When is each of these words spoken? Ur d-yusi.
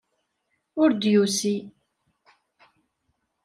Ur 0.81 0.89
d-yusi. 0.93 1.57